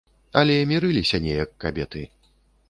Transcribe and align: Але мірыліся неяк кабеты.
Але 0.39 0.55
мірыліся 0.71 1.19
неяк 1.27 1.53
кабеты. 1.65 2.03